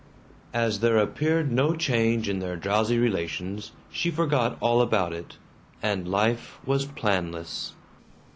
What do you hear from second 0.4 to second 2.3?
As there appeared no change